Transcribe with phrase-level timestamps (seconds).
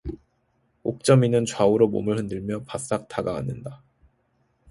[0.81, 3.83] 옥점이는 좌우로 몸을 흔들며 바싹 다가앉는다.